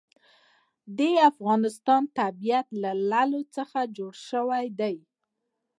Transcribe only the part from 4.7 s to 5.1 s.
دی.